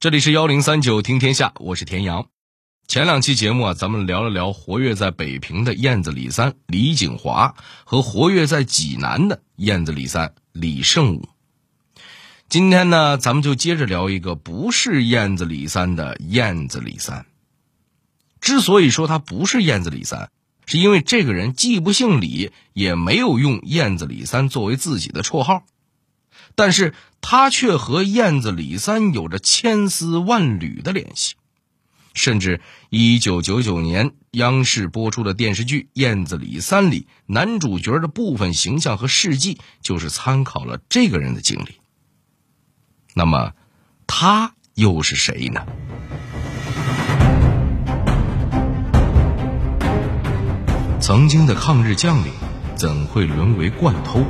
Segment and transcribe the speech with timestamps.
[0.00, 2.28] 这里是幺零三九听天下，我是田阳。
[2.86, 11.28] 前两期节目啊，咱们聊了聊活跃在北平的燕子李三李景华和活跃在济南的燕子李三李胜武。
[12.48, 17.26] 今天呢，咱们就接着聊一个不是燕子李三的燕子李三。
[18.40, 20.30] 之所以说他不是燕子李三，
[20.64, 25.64] 是因为这个人既不姓李，也没有用燕子李三作为自己的绰号。
[26.58, 31.36] 但是他却和燕子李三有着千丝万缕的联系，
[32.14, 32.60] 甚至
[32.90, 41.76] 一九九九年央视播出的电视剧《燕子李三》里，男主角的部分形象和事迹就是参考了这个人的经历。
[43.14, 43.52] 那么，
[44.08, 45.64] 他又是谁呢？
[51.00, 52.32] 曾经的抗日将领，
[52.74, 54.24] 怎会沦为惯偷？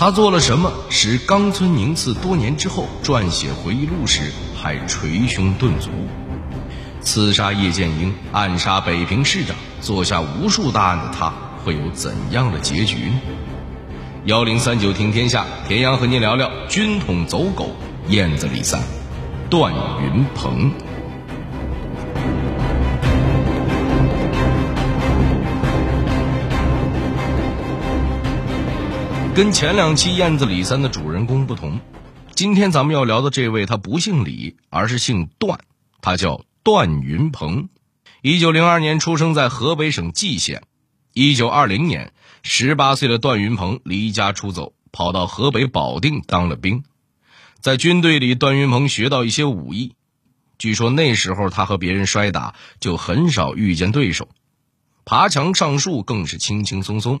[0.00, 5.90] 他做了什么，使冈村宁次多年之后撰写回忆录时还捶胸顿足？
[7.02, 11.30] 刺杀叶剑英、暗杀北平市长、做下无数大案的他，
[11.62, 13.20] 会有怎样的结局呢？
[14.24, 17.68] 幺零三九听天下，田阳和您聊聊军统走狗
[18.08, 18.80] 燕子李三，
[19.50, 19.70] 段
[20.02, 20.72] 云鹏。
[29.40, 31.80] 跟前两期燕子李三的主人公不同，
[32.34, 35.60] 今天咱们要聊的这位，他不姓李，而是姓段，
[36.02, 37.70] 他叫段云鹏。
[38.20, 40.62] 一九零二年出生在河北省蓟县。
[41.14, 46.84] 一九二零年，十八岁的段云鹏离家出走，跑到河北保定当了兵。
[47.60, 49.94] 在军队里，段云鹏学到一些武艺。
[50.58, 54.28] 据说那时候他和别人摔打，就很少遇见对手，
[55.06, 57.20] 爬墙上树更是轻轻松松。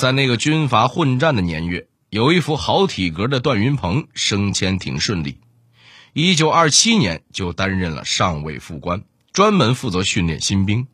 [0.00, 5.40] 在那个军阀混战的年月，有一副好体格的段云鹏升迁挺顺利。
[6.14, 9.02] 一九二七年就担任了上尉副官，
[9.34, 10.86] 专门负责训练新兵。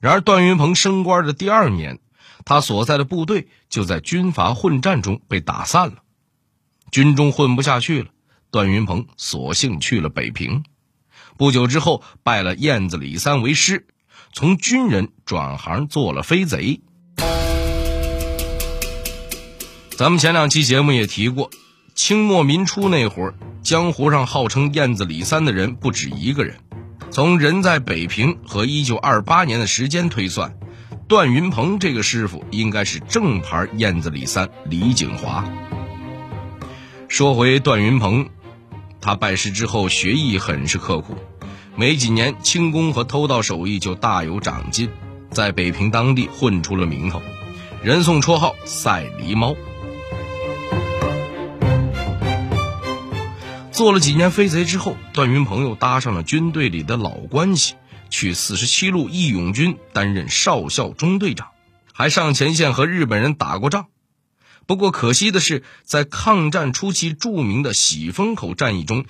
[0.00, 1.98] 然而，段云鹏升官的第二年，
[2.46, 5.96] 他所在的部队就在军阀混战中被打散了，
[6.90, 8.08] 军中混不下去了。
[8.50, 10.64] 段云鹏索性去了北平，
[11.36, 13.86] 不久之后拜了燕子李三为师，
[14.32, 16.80] 从军人转行做了飞贼。
[19.96, 21.50] 咱们前两期节目也提过，
[21.94, 26.56] 清末民初那会儿，江湖上号称燕子李三的人不止一个人。
[27.12, 30.58] 从人在北平和一九二八年的时间推算，
[31.06, 35.44] 段云鹏这个师傅应该是正牌燕子李三李景华。
[37.06, 38.28] 说回段云鹏，
[39.00, 41.14] 他拜师之后学艺很是刻苦，
[41.76, 44.90] 没几年轻功和偷盗手艺就大有长进，
[45.30, 47.22] 在北平当地混出了名头，
[47.80, 49.54] 人送绰号“赛狸猫”。
[53.74, 57.74] 做了几年飞贼之后，段云鹏又搭上了军队里的老关系，
[58.08, 61.48] 去四十七路义勇军担任少校中队长，
[61.92, 63.88] 还上前线和日本人打过仗。
[64.66, 69.06] 不过可惜的是，在抗战初期著名的喜峰口战役中，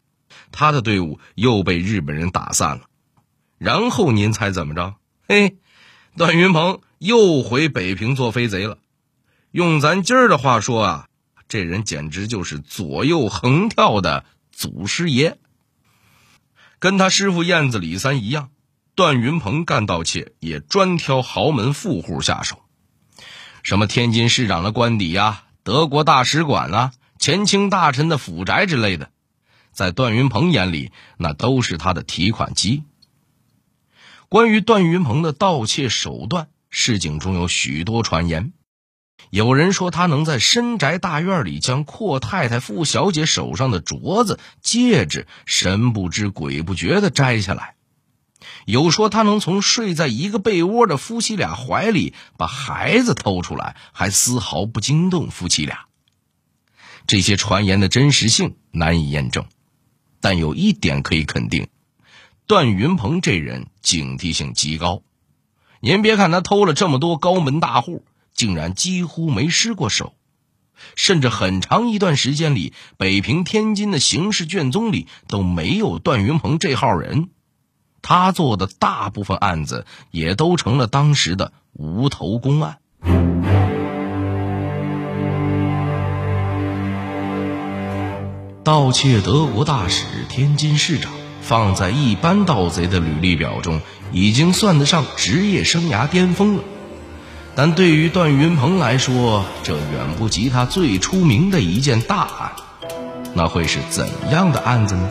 [0.50, 2.84] 他的队伍又被日本人打散了。
[3.58, 4.94] 然后您猜怎么着？
[5.28, 5.58] 嘿，
[6.16, 8.78] 段云鹏又回北平做飞贼了。
[9.50, 11.06] 用咱今儿的话说啊，
[11.48, 14.24] 这人简直就是左右横跳的。
[14.54, 15.38] 祖师爷
[16.78, 18.50] 跟他师傅燕子李三一样，
[18.94, 22.62] 段云鹏干盗窃也专挑豪门富户下手，
[23.62, 29.10] 什么天津市长的官邸呀、德国大使馆啊、前清大臣的府宅之类的，
[29.72, 32.84] 在段云鹏眼里，那都是他的提款机。
[34.28, 38.52] 关于段云鹏的盗窃手段，市井中有许多传言。
[39.30, 47.74] 有人说他能在深宅大院里将阔太太、富小姐手上的镯子、戒指神不知鬼不觉地摘下来；
[48.64, 55.86] 有说他能从睡在一个被窝的夫妻俩怀里把孩子偷出来，还丝毫不惊动夫妻俩。
[57.06, 59.46] 这些传言的真实性难以验证，
[60.20, 61.68] 但有一点可以肯定：
[62.46, 65.02] 段云鹏这人警惕性极高。
[65.80, 68.04] 您别看他偷了这么多高门大户。
[68.34, 70.14] 竟然几乎没失过手，
[70.96, 77.30] 甚至很长一段时间里，北平、天津的刑事卷宗里都没有段云鹏这号人。
[78.02, 82.78] 他做的大部分案子也都成了当时的无头公案。
[88.62, 93.80] 盗窃德国大使、天津市长，放在一般盗贼的履历表中，
[94.12, 96.64] 已经算得上职业生涯巅峰了。
[97.56, 102.52] 但对于段云鹏来说这远不及他最出名的一件大案
[103.32, 105.10] 那会是怎样的案子呢？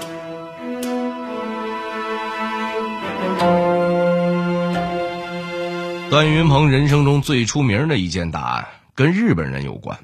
[6.09, 9.99] 段云鹏人生中最出名的一件大案跟日本人有关。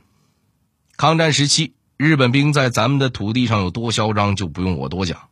[0.98, 5.28] 抗战时期日本兵在咱们的土地上有多嚣张就不用我多讲。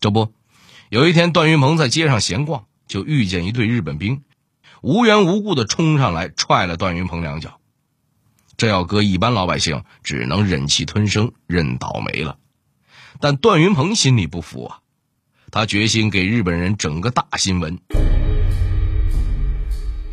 [0.00, 0.32] 这不
[0.90, 4.22] 有一天段云鹏在街上闲逛就遇见一对日本兵
[4.82, 7.58] 无缘无故的冲上来踹了段云鹏两脚。
[8.56, 12.36] 这要搁一般老百姓，只能忍气吞声，认倒霉了。
[13.20, 14.78] 但段云鹏心里不服啊，
[15.50, 17.78] 他决心给日本人整个大新闻。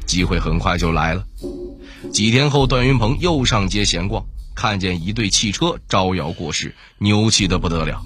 [0.05, 1.25] 机会很快就来了，
[2.11, 4.23] 几天后，段云鹏又上街闲逛。
[4.55, 8.01] 看见一队汽车招摇过市，牛气的不得了。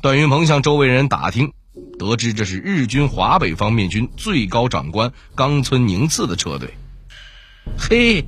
[0.00, 1.52] 段云鹏向周围人打听，
[1.98, 6.74] 得知这是日军华北方面军最高长官冈村宁次的车队。
[7.76, 8.24] 嘿，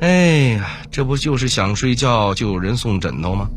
[0.00, 0.08] 哎
[0.54, 3.48] 呀，这不就是想睡觉就有人送枕头吗？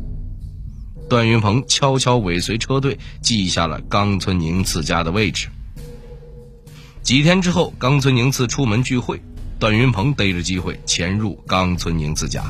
[1.08, 5.48] 段云鹏悄悄尾随车队，记下了冈村宁次家的位置。
[7.02, 9.22] 几天之后，冈村宁次出门聚会。
[9.58, 12.44] 段云鹏逮着机会潜入冈村宁次家。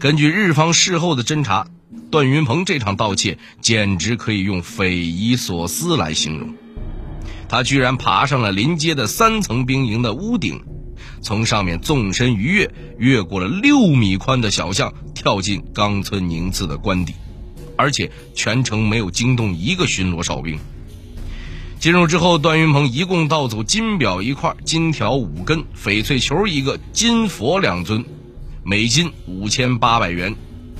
[0.00, 1.68] 根据日方事后的侦查，
[2.10, 6.54] 段云鹏这场盗窃简直可以用匪夷所思来形容。
[7.48, 10.62] 他居然爬上了临街的三层兵营的屋顶，
[11.22, 17.14] 从上面纵身一跃，越过了六米宽的小巷，跳进冈村宁次的官邸，
[17.76, 20.58] 而且全程没有惊动一个巡逻哨兵。
[21.78, 28.04] 进入之后，段云鹏一共盗走金表一块、金条五根、翡翠球一个、金佛两尊，
[28.62, 30.34] 美金五千八百元，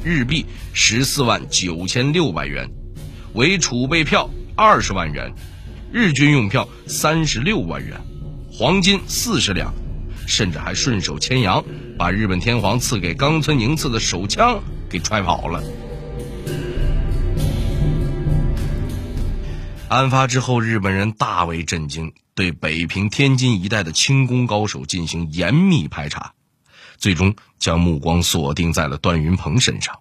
[0.05, 2.71] 日币十四万九千六百元，
[3.35, 5.33] 为储备票二十万元，
[5.93, 8.01] 日军用票三十六万元，
[8.53, 9.75] 黄金四十两，
[10.27, 11.65] 甚至还顺手牵羊，
[11.99, 15.63] 把日本天皇赐给冈村宁次的手枪给揣跑了。
[19.89, 26.35] 案发之后，日本人大为震惊，对北平、天津一带的轻功高手进行严密排查，
[26.99, 30.01] 最终将目光锁定在了段云鹏身上。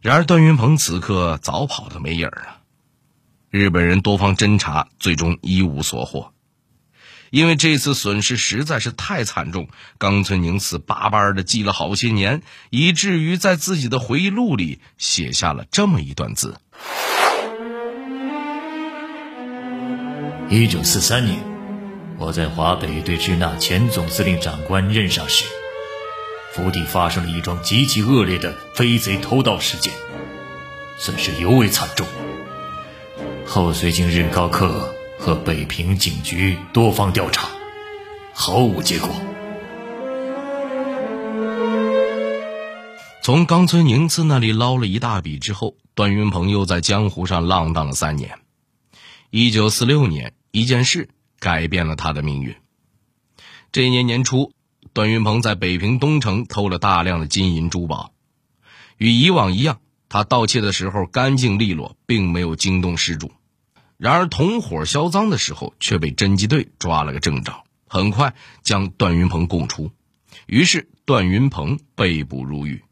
[0.00, 2.58] 然而，段云鹏此刻早跑得没影儿了。
[3.50, 6.32] 日本人多方侦查，最终一无所获。
[7.30, 16.60] 因为这次损失实在是太惨重，冈村宁次巴巴的记了好些年，以至于在自己的回忆录里写下了这么一段字。
[20.48, 21.38] 一九四三年，
[22.18, 25.44] 我在华北对支那前总司令长官任上时，
[26.56, 29.92] 府邸发生了一桩极其恶劣的飞贼偷盗事件，
[30.96, 32.06] 损失尤为惨重。
[33.44, 37.50] 后随经日高克和北平警局多方调查，
[38.32, 39.10] 毫无结果。
[43.20, 48.38] 从冈村宁次那里捞了一大笔之后，段云鹏又在江湖上浪荡了三年。
[49.28, 52.56] 一九四六年，一件事改变了他的命运。
[53.72, 54.52] 这一年年初，
[54.92, 58.12] 段云鹏在北平东城偷了大量的金银珠宝。
[58.98, 63.30] 与以往一样，他盗窃的时候干净利落，并没有惊动失主。
[63.98, 69.90] 然而，同伙销赃的时候却被侦缉队抓了个正着，很快将段云鹏供出。
[70.46, 72.82] 于是，段云鹏被捕入狱。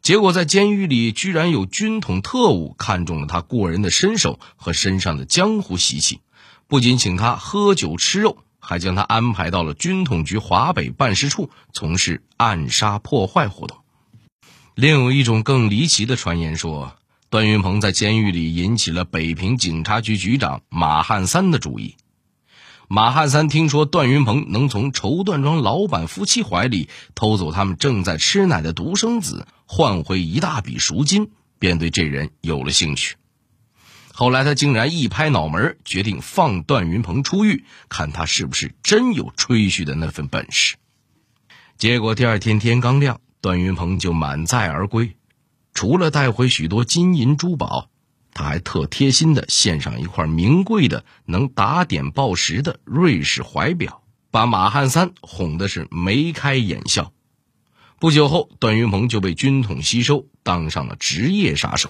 [0.00, 6.20] 结果在监狱里，居然有军统特务看中了他过人的身手和身上的江湖习气，
[6.66, 13.78] 不仅请他喝酒吃肉，还将他安排到了军统局华北办事处从事暗杀破坏活动。
[14.74, 16.94] 另有一种更离奇的传言说，
[17.30, 21.96] 段云鹏在监狱里引起了北平警察局局长马汉三的注意。
[22.88, 33.16] 马汉三听说段云鹏能从绸缎庄老板夫妻怀里偷走他们正在吃奶的独生子，换回一大笔赎金，便对这人有了兴趣。
[34.20, 40.74] 后来他竟然一拍脑门，决定放段云鹏出狱，看他是不是真有吹嘘的那份本事。
[41.76, 45.14] 结果第二天天刚亮，段云鹏就满载而归，
[45.72, 47.90] 除了带回许多金银珠宝。
[48.34, 57.12] 他还特贴心的献上一块名贵的、能打点报时的瑞士怀表，把马汉三哄的是眉开眼笑。
[58.00, 61.88] 不久后，段云鹏就被军统吸收，当上了职业杀手。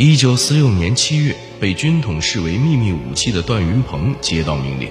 [0.00, 4.90] 一九四六年七月，被军统视为秘密武器的段云鹏接到命令，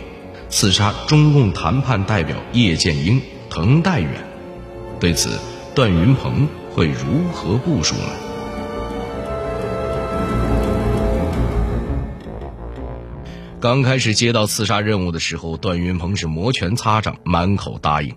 [0.49, 4.11] 刺杀中共谈判代表叶剑英、滕代远。
[4.99, 5.39] 对此，
[5.73, 8.09] 段云鹏会如何部署呢？
[13.61, 18.13] 刚开始接到刺杀任务的时候，段云鹏是摩拳擦掌，满口答应。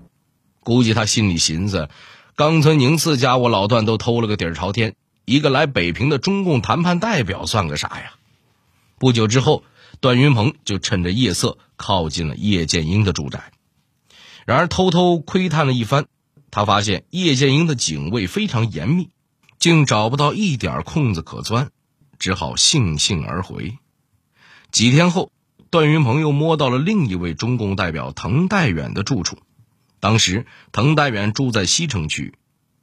[0.65, 1.89] 估计他心里寻思：
[2.35, 4.95] 冈村宁次家我老段都偷了个底儿朝天，
[5.25, 8.15] 一个来北平的中共谈判代表算个啥呀？
[8.99, 9.65] 不久之后，
[10.01, 13.53] 段云鹏就趁着夜色靠近了叶剑英的住宅。
[14.45, 16.07] 然而，偷偷窥探了一番，
[16.51, 19.11] 他发现叶剑英的警卫非常严密，
[19.59, 21.71] 竟找不到一点空子可钻，
[22.19, 23.79] 只好悻悻而回。
[24.73, 25.31] 几天后，
[25.71, 29.39] 段云鹏又摸到了另一位中共代表滕代远的住处。
[30.01, 32.35] 当时，滕代远住在西城区，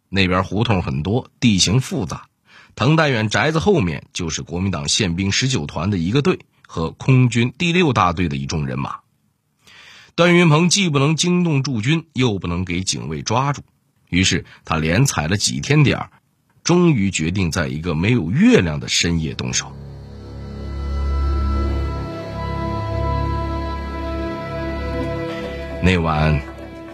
[0.09, 2.27] 那边胡同很多，地形复杂。
[2.75, 8.99] 滕代远宅子后面就是国民党宪兵十九团的一个队和空军第六大队的一众人马。
[10.15, 13.61] 段云鹏既不能惊动驻军，又不能给警卫抓住，
[14.09, 16.09] 于是他连踩了几天点儿，
[16.63, 19.71] 终于决定在一个没有月亮的深夜动手。
[25.83, 26.41] 那晚，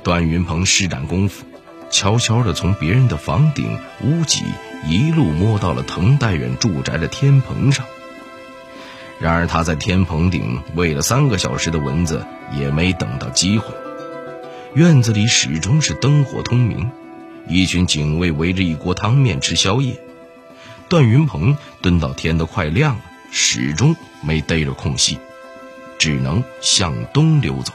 [0.04, 1.46] 段云鹏施展功夫，
[1.94, 4.44] 悄悄地从别人的房顶、屋脊
[4.88, 7.86] 一路摸到了滕代远住宅的天棚上。
[9.20, 12.26] 然而，他在天棚顶喂了三个小时的蚊子，
[12.58, 13.68] 也没等到机会。
[14.74, 16.90] 院子里始终是灯火通明，
[17.48, 20.02] 一群警卫围着一锅汤面吃宵夜。
[20.90, 25.20] 段云鹏蹲到天都快亮了，始终没逮着空隙，
[26.00, 27.72] 只能向东溜走。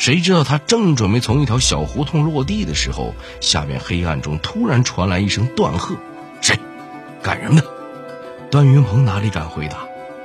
[0.00, 5.94] 谁知道他正准备从一条小胡同落地的时候，下面黑暗中突然传来一声断喝
[6.40, 6.58] ：“谁？
[7.22, 7.66] 干什么的？”
[8.50, 9.76] 段云鹏哪里敢回答，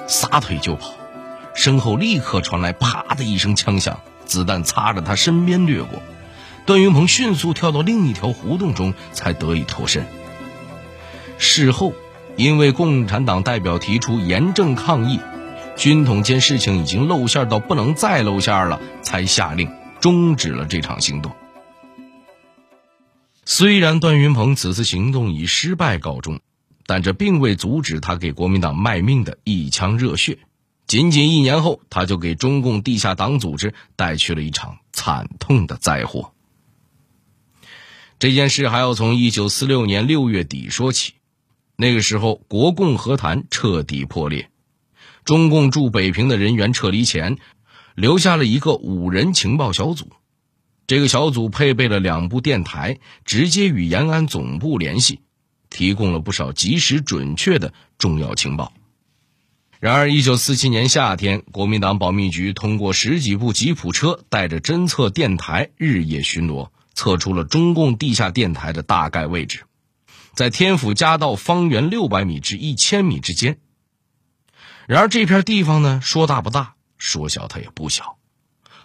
[0.07, 0.93] 撒腿就跑，
[1.53, 6.01] 身后立刻传来“啪”的一声枪响，子弹擦着他身边掠过。
[6.65, 10.05] 段云鹏迅速跳到另一条胡同中，才得以脱身。
[11.37, 11.91] 事后，
[12.37, 15.19] 因为共产党代表提出严正抗议。
[15.77, 21.31] 军统见事情已经露馅到不能再露馅了，才下令终止了这场行动。
[23.43, 26.39] 虽然段云鹏此次行动以失败告终，
[26.85, 30.39] 但这并未阻止他给国民党卖命的一腔热血。
[30.87, 36.31] 仅仅一年后，他就给中共地下党组织带去了一场惨痛的灾祸。
[38.17, 41.13] 这件事还要从一九四六年六月底说起，
[41.75, 44.49] 那个时候国共和谈彻底破裂。
[45.25, 47.37] 中共驻北平的人员撤离前，
[47.95, 50.11] 留下了一个五人情报小组。
[50.85, 55.21] 这个小组配备了两部电台，直接与延安总部联系，
[55.71, 58.71] 提供了不少及时准确的重要情报。
[59.79, 69.63] 然而，一九四七年夏天，国民党保密局通过十几部吉普车，带着侦测电台日夜巡逻，测出了中共地下电台的大概位置，
[70.35, 73.57] 在天府夹道方圆六百米至一千米之间。
[74.87, 78.17] 然而这片地方呢，说大不大，说小它也不小，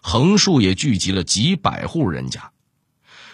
[0.01, 2.53] 横竖也聚集了几百户人家。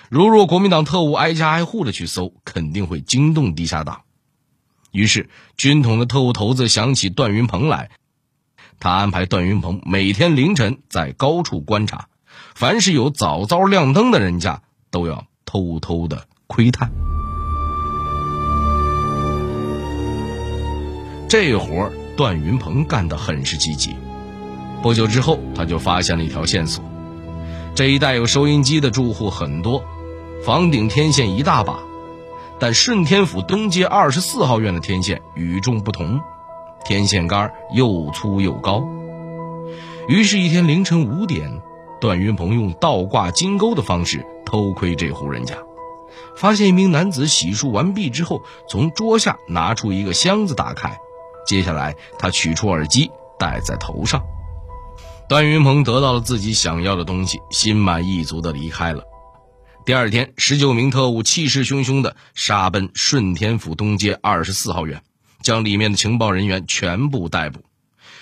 [0.08, 4.02] 如若国民党特务挨家挨户的去搜，肯定会惊动地下党。
[4.90, 7.90] 于是军统的特务头子想起段云鹏来，
[8.80, 12.08] 他安排段云鹏每天凌晨在高处观察，
[12.54, 16.90] 凡是有早早亮灯的人家，都要偷偷的窥探。
[21.28, 22.05] 这活儿。
[22.16, 23.94] 段云鹏干得很是积极，
[24.82, 26.82] 不久之后，他就发现了一条线索：
[27.74, 29.84] 这一带有收音机的住户很多，
[30.42, 31.78] 房顶天线一大把，
[32.58, 36.18] 但顺天府东街二十四号院的天线与众不同，
[36.86, 38.88] 天线杆又粗又高。
[40.08, 41.60] 于是，一天凌晨五点，
[42.00, 45.54] 段云鹏用倒挂金钩的方式偷窥这户人家，
[46.34, 50.98] 发现一名男子洗漱完毕之后，从桌下拿出一个箱子，打开。
[51.46, 54.22] 接下来，他取出耳机戴在头上。
[55.28, 59.02] 段云鹏得到了自己想要的东西，心满意足的离开了。
[59.84, 65.02] 第二天，十九名特务气势汹汹的杀奔顺天府东街二十四号院，
[65.42, 67.64] 将里面的情报人员全部逮捕。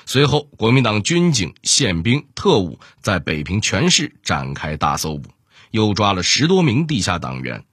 [0.06, 5.30] 随后，国民党军警、宪兵、特务在北平全市展开大搜捕，
[5.70, 7.64] 又抓了十多名地下党员。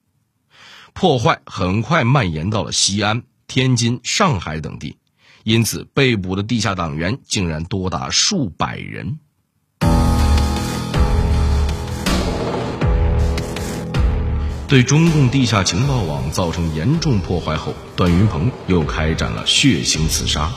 [0.93, 4.98] 破坏很快蔓延到了西安、天津、上海等地。
[5.43, 9.17] 因此，被捕的地下党员竟然多达数百人。
[14.67, 20.50] 对中共地下情报网造成严重破坏后，段云鹏又开展了血腥刺杀。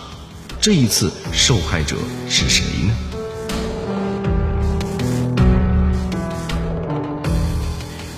[0.60, 1.96] 这一次，受害者
[2.28, 2.94] 是谁呢？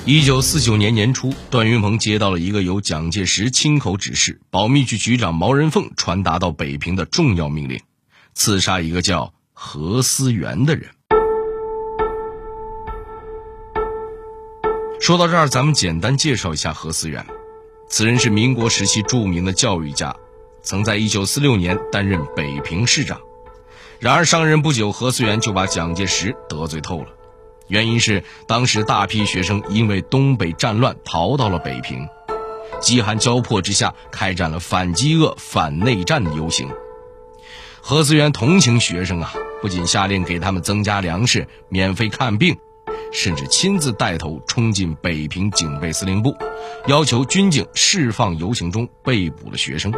[0.08, 7.80] 一九四九年年初，段云鹏接到了一个由蒋介石亲口指示、保密局局长毛人凤传达到北平的重要命令：
[8.32, 10.90] 刺杀一个叫何思源的人。
[15.00, 17.26] 说到这儿，咱们简单介绍一下何思源。
[17.88, 20.14] 此人是民国时期著名的教育家，
[20.62, 23.20] 曾在1946年担任北平市长。
[23.98, 27.08] 然而上任不久，何思源就把蒋介石得罪透了。
[27.68, 32.08] 原因是当时大批学生因为东北战乱逃到了北平，
[32.80, 36.68] 饥寒交迫之下，开展了反饥饿、反内战的游行。
[37.80, 39.32] 何思源同情学生啊，
[39.62, 42.56] 不仅下令给他们增加粮食、免费看病，
[43.12, 46.36] 甚至亲自带头冲进北平警备司令部，
[46.86, 49.92] 要求军警释放游行中被捕的学生。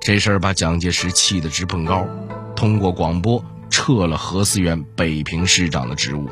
[0.00, 2.06] 这事儿把蒋介石气得直蹦高，
[2.54, 3.44] 通过广播。
[3.86, 6.28] 撤了何思源北平市长的职务。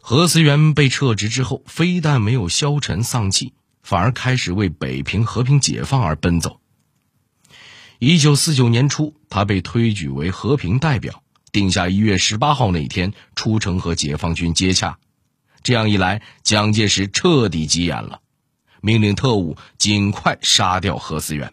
[0.00, 3.52] 何思源被撤职之后，非但没有消沉丧气，
[3.82, 6.60] 反而开始为北平和平解放而奔走。
[7.98, 14.98] 一九四九年初，他被推举为和平代表，定下一月十八号那天出城和解放军接洽。
[15.62, 18.20] 这样一来，蒋介石彻底急眼了，
[18.80, 21.52] 命令特务尽快杀掉何思源。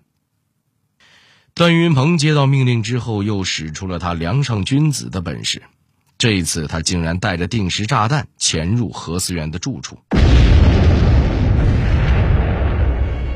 [1.53, 5.61] 段云鹏接到命令之后，又使出了他梁上君子的本事。
[6.17, 9.97] 这一次，他竟然带着定时炸弹潜入何思源的住处。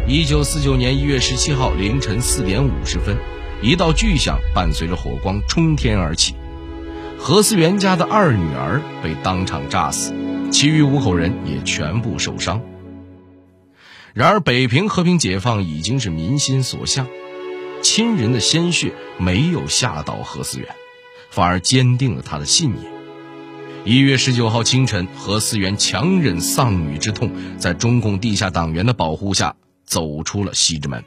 [0.08, 3.18] 一九四九年一月十七号凌晨四点五十分，
[3.62, 6.36] 一道巨响伴随着火光冲天而起，
[7.20, 10.14] 何思源家的二女儿被当场炸死，
[10.52, 12.62] 其余五口人也全部受伤。
[14.14, 17.08] 然而，北平和平解放已经是民心所向。
[17.86, 20.68] 亲人的鲜血没有吓倒何思源，
[21.30, 22.92] 反而坚定了他的信念。
[23.84, 31.04] 一月十九号清晨，何思源强忍丧女之痛，在中共地下党员的保护下走出了西直门，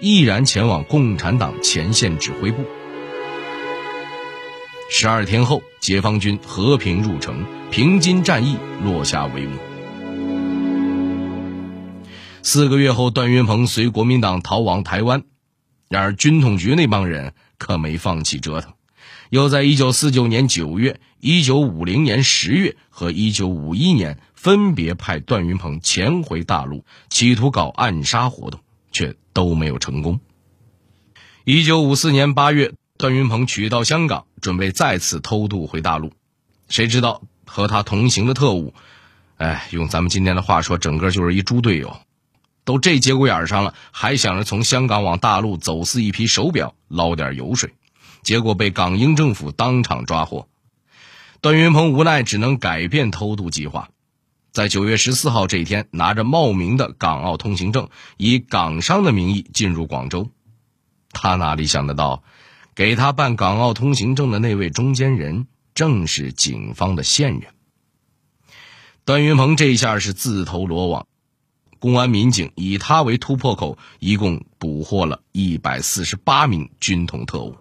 [0.00, 2.64] 毅然前往共产党前线指挥部。
[4.90, 9.56] 十二天后，解放军和平入城，平津战役落下帷幕。
[12.42, 15.22] 四个月后，段云鹏随国民党逃往台湾。
[15.90, 18.74] 然而，军统局那帮人可没放弃折腾，
[19.28, 28.60] 又在1949年9月、1950年10月和1951年分别派段云鹏潜回大陆，企图搞暗杀活动，
[28.92, 30.20] 却都没有成功。
[31.44, 36.12] 1954年8月，段云鹏取到香港，准备再次偷渡回大陆，
[36.68, 38.74] 谁知道和他同行的特务，
[39.38, 41.96] 哎，用咱们今天的话说，整个就是一猪队友。
[42.70, 47.74] 都这节骨眼上了，还想着从香港往大陆走私一批手表捞点油水，
[48.22, 50.46] 结果被港英政府当场抓获。
[51.40, 53.88] 段云鹏无奈只能改变偷渡计划，
[54.52, 60.30] 在九月十四号这一天，拿着冒名的港澳通行证，以港商的名义进入广州。
[61.10, 62.22] 他哪里想得到，
[62.76, 67.52] 给他办港澳通行证的那位中间人，正是警方的线人。
[69.04, 71.08] 段云鹏这一下是自投罗网。
[71.80, 77.56] 公安民警以他为突破口，一共捕获了一百四十八名军统特务。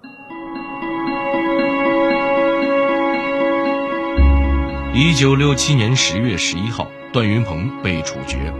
[4.93, 8.53] 一九六七年十月十一号，段云鹏被处决，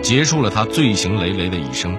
[0.00, 1.94] 结束了他罪行累累的一生。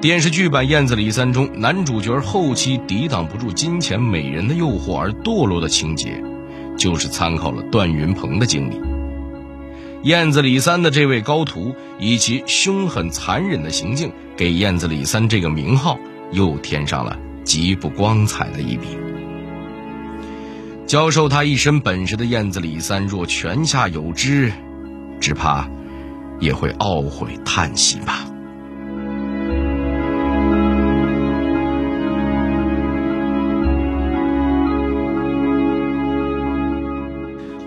[0.00, 6.24] 电视剧版《燕子李三》中，男主角后期抵挡不住金钱美人的诱惑而堕落的情节，
[6.78, 8.91] 就是参考了段云鹏的经历。
[10.04, 15.96] 燕子李三的这位高徒，以其凶狠残忍的行径，给燕子李三这个名号
[16.32, 18.88] 又添上了极不光彩的一笔。
[20.88, 24.52] 教授他一身本事的燕子李三，若泉下有知，
[25.20, 25.68] 只怕
[26.40, 28.26] 也会懊悔叹息吧。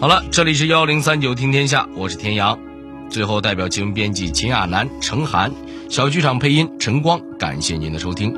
[0.06, 2.60] 好了，这里是幺零三九听天下，我是田阳。
[3.10, 5.52] 最后，代表节目编辑秦亚楠、程涵，
[5.89, 8.32] 小剧场配音陈光，感谢您的收听。